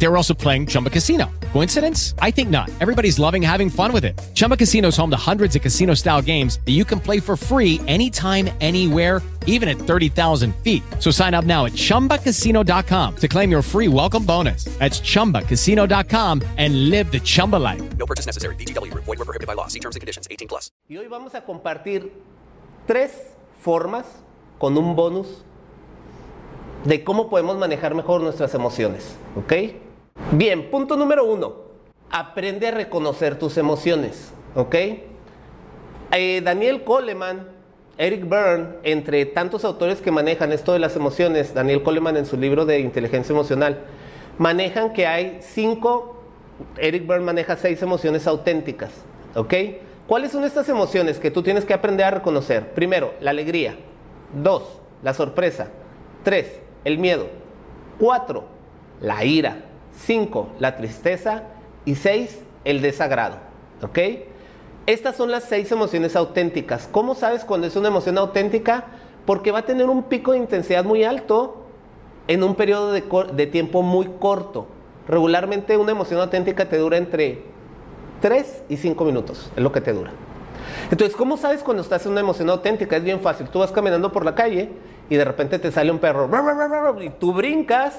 [0.00, 1.30] They were also playing Chumba Casino.
[1.52, 2.14] Coincidence?
[2.20, 2.70] I think not.
[2.80, 4.18] Everybody's loving having fun with it.
[4.34, 7.36] Chumba Casino is home to hundreds of casino style games that you can play for
[7.36, 10.82] free anytime, anywhere, even at 30,000 feet.
[11.00, 14.64] So sign up now at chumbacasino.com to claim your free welcome bonus.
[14.78, 17.82] That's chumbacasino.com and live the Chumba life.
[17.98, 18.54] No purchase necessary.
[18.56, 19.04] VGW Group.
[19.04, 19.66] Void were prohibited by law.
[19.66, 20.26] See terms and conditions.
[20.30, 20.70] 18 plus.
[20.88, 22.10] Y hoy vamos a compartir
[22.86, 24.06] tres formas
[24.58, 25.44] con un bonus
[26.86, 29.16] de cómo podemos manejar mejor nuestras emociones.
[29.36, 29.52] ¿Ok?
[30.32, 31.54] Bien, punto número uno.
[32.10, 34.32] Aprende a reconocer tus emociones.
[34.54, 34.74] ¿Ok?
[36.12, 37.48] Eh, Daniel Coleman,
[37.98, 42.36] Eric Byrne, entre tantos autores que manejan esto de las emociones, Daniel Coleman en su
[42.36, 43.84] libro de inteligencia emocional,
[44.38, 46.22] manejan que hay cinco,
[46.78, 48.90] Eric Byrne maneja seis emociones auténticas.
[49.34, 49.54] ¿Ok?
[50.06, 52.72] ¿Cuáles son estas emociones que tú tienes que aprender a reconocer?
[52.72, 53.76] Primero, la alegría.
[54.32, 54.64] Dos,
[55.02, 55.68] la sorpresa.
[56.24, 57.28] Tres, el miedo.
[57.98, 58.44] Cuatro,
[59.00, 59.69] la ira.
[60.04, 61.44] Cinco, la tristeza.
[61.84, 63.36] Y seis, el desagrado.
[63.82, 63.98] ¿Ok?
[64.86, 66.88] Estas son las seis emociones auténticas.
[66.90, 68.86] ¿Cómo sabes cuando es una emoción auténtica?
[69.26, 71.64] Porque va a tener un pico de intensidad muy alto
[72.28, 74.66] en un periodo de, de tiempo muy corto.
[75.06, 77.42] Regularmente una emoción auténtica te dura entre
[78.20, 80.12] 3 y 5 minutos, es lo que te dura.
[80.90, 82.96] Entonces, ¿cómo sabes cuando estás en una emoción auténtica?
[82.96, 83.48] Es bien fácil.
[83.48, 84.70] Tú vas caminando por la calle
[85.08, 86.28] y de repente te sale un perro
[87.00, 87.94] y tú brincas.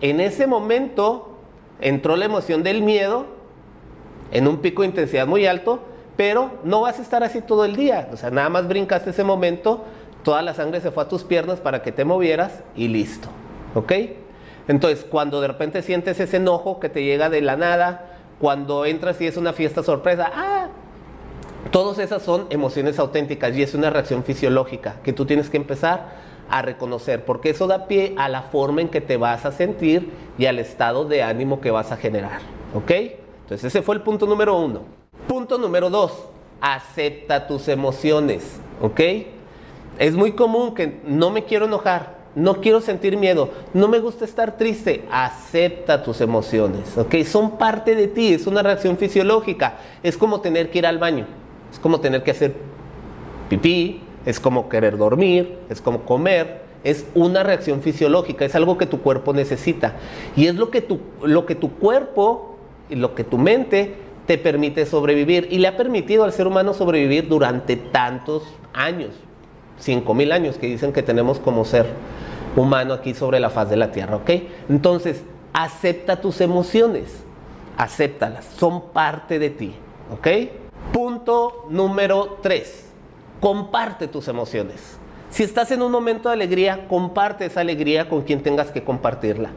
[0.00, 1.38] En ese momento
[1.80, 3.26] entró la emoción del miedo
[4.32, 5.80] en un pico de intensidad muy alto,
[6.16, 8.08] pero no vas a estar así todo el día.
[8.12, 9.84] O sea, nada más brincaste ese momento,
[10.22, 13.28] toda la sangre se fue a tus piernas para que te movieras y listo.
[13.74, 13.92] ¿Ok?
[14.68, 19.20] Entonces, cuando de repente sientes ese enojo que te llega de la nada, cuando entras
[19.20, 20.68] y es una fiesta sorpresa, ¡ah!
[21.70, 26.33] Todas esas son emociones auténticas y es una reacción fisiológica que tú tienes que empezar
[26.50, 30.10] a reconocer, porque eso da pie a la forma en que te vas a sentir
[30.38, 32.40] y al estado de ánimo que vas a generar.
[32.74, 32.90] ¿Ok?
[33.42, 34.82] Entonces ese fue el punto número uno.
[35.26, 36.28] Punto número dos,
[36.60, 38.58] acepta tus emociones.
[38.80, 39.00] ¿Ok?
[39.98, 44.24] Es muy común que no me quiero enojar, no quiero sentir miedo, no me gusta
[44.24, 47.22] estar triste, acepta tus emociones, ¿ok?
[47.24, 51.26] Son parte de ti, es una reacción fisiológica, es como tener que ir al baño,
[51.70, 52.54] es como tener que hacer
[53.48, 58.86] pipí, es como querer dormir, es como comer, es una reacción fisiológica, es algo que
[58.86, 59.94] tu cuerpo necesita
[60.36, 62.56] y es lo que tu, lo que tu cuerpo
[62.90, 63.94] y lo que tu mente
[64.26, 68.42] te permite sobrevivir y le ha permitido al ser humano sobrevivir durante tantos
[68.72, 69.10] años,
[69.78, 71.86] 5000 años que dicen que tenemos como ser
[72.56, 74.30] humano aquí sobre la faz de la tierra, ¿ok?
[74.68, 77.24] Entonces, acepta tus emociones,
[77.76, 79.74] acéptalas, son parte de ti,
[80.12, 80.28] ¿ok?
[80.92, 82.83] Punto número 3,
[83.44, 84.96] comparte tus emociones.
[85.28, 89.50] Si estás en un momento de alegría, comparte esa alegría con quien tengas que compartirla.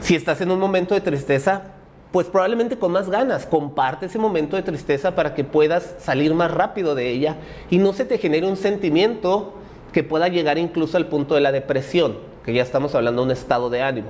[0.00, 1.62] Si estás en un momento de tristeza,
[2.10, 6.50] pues probablemente con más ganas, comparte ese momento de tristeza para que puedas salir más
[6.50, 7.36] rápido de ella
[7.70, 9.54] y no se te genere un sentimiento
[9.92, 13.30] que pueda llegar incluso al punto de la depresión, que ya estamos hablando de un
[13.32, 14.08] estado de ánimo.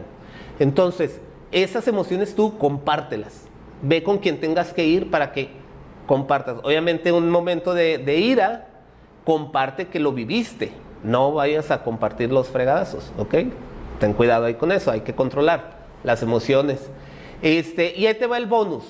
[0.60, 1.20] Entonces,
[1.52, 3.42] esas emociones tú compártelas.
[3.82, 5.50] Ve con quien tengas que ir para que
[6.06, 6.56] compartas.
[6.62, 8.67] Obviamente un momento de, de ira,
[9.28, 10.72] comparte que lo viviste.
[11.04, 13.34] No vayas a compartir los fregadazos, ¿ok?
[14.00, 16.88] Ten cuidado ahí con eso, hay que controlar las emociones.
[17.42, 18.84] Este, y ahí te va el bonus.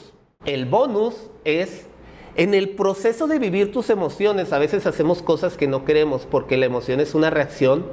[0.45, 1.89] El bonus es
[2.37, 6.57] en el proceso de vivir tus emociones, a veces hacemos cosas que no queremos porque
[6.57, 7.85] la emoción es una reacción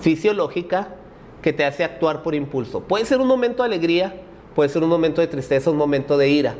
[0.00, 0.96] fisiológica
[1.40, 2.80] que te hace actuar por impulso.
[2.80, 4.16] Puede ser un momento de alegría,
[4.56, 6.56] puede ser un momento de tristeza, un momento de ira,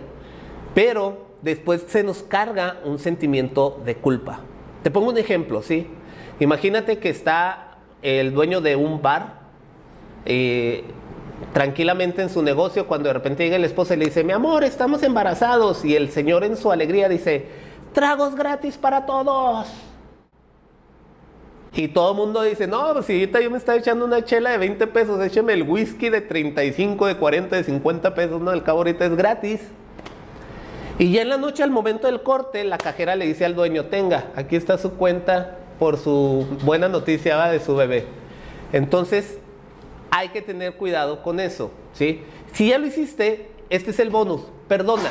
[0.73, 4.45] pero después se nos carga un sentimiento de culpa.
[4.83, 5.87] Te pongo un ejemplo, ¿sí?
[6.39, 9.41] Imagínate que está el dueño de un bar
[10.25, 10.85] eh,
[11.53, 14.65] tranquilamente en su negocio cuando de repente llega el esposo y le dice, mi amor,
[14.65, 15.85] estamos embarazados.
[15.85, 17.47] Y el señor en su alegría dice,
[17.93, 19.69] tragos gratis para todos.
[21.73, 24.51] Y todo el mundo dice, no, pues si ahorita yo me estaba echando una chela
[24.51, 28.65] de 20 pesos, écheme el whisky de 35, de 40, de 50 pesos, no, al
[28.65, 29.61] cabo ahorita es gratis.
[31.01, 33.87] Y ya en la noche, al momento del corte, la cajera le dice al dueño,
[33.87, 38.05] tenga, aquí está su cuenta por su buena noticia de su bebé.
[38.75, 39.39] Entonces,
[40.11, 42.21] hay que tener cuidado con eso, ¿sí?
[42.53, 44.43] Si ya lo hiciste, este es el bonus.
[44.69, 45.09] Perdona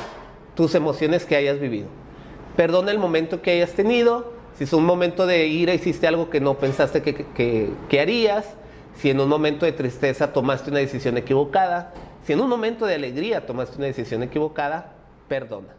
[0.53, 1.87] tus emociones que hayas vivido.
[2.55, 4.31] Perdona el momento que hayas tenido.
[4.59, 8.45] Si es un momento de ira, hiciste algo que no pensaste que harías.
[8.95, 11.93] Si en un momento de tristeza tomaste una decisión equivocada.
[12.27, 14.93] Si en un momento de alegría tomaste una decisión equivocada,
[15.27, 15.78] perdona.